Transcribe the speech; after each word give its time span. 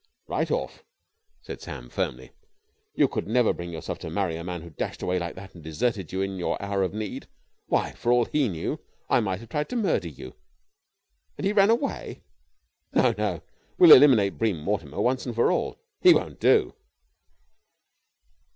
"Right 0.27 0.49
off!" 0.49 0.83
said 1.43 1.61
Sam 1.61 1.87
firmly. 1.91 2.31
"You 2.95 3.07
could 3.07 3.27
never 3.27 3.53
bring 3.53 3.71
yourself 3.71 3.99
to 3.99 4.09
marry 4.09 4.35
a 4.35 4.43
man 4.43 4.63
who 4.63 4.71
dashed 4.71 5.03
away 5.03 5.19
like 5.19 5.35
that 5.35 5.53
and 5.53 5.63
deserted 5.63 6.11
you 6.11 6.23
in 6.23 6.39
your 6.39 6.59
hour 6.59 6.81
of 6.81 6.91
need. 6.95 7.27
Why, 7.67 7.91
for 7.93 8.11
all 8.11 8.25
he 8.25 8.49
knew, 8.49 8.79
I 9.11 9.19
might 9.19 9.41
have 9.41 9.49
tried 9.49 9.69
to 9.69 9.75
murder 9.75 10.07
you. 10.07 10.33
And 11.37 11.45
he 11.45 11.53
ran 11.53 11.69
away! 11.69 12.23
No, 12.91 13.13
no, 13.15 13.41
we 13.77 13.91
eliminate 13.91 14.39
Bream 14.39 14.57
Mortimer 14.59 14.99
once 14.99 15.27
and 15.27 15.35
for 15.35 15.51
all. 15.51 15.79
He 16.01 16.15
won't 16.15 16.39
do!" 16.39 16.73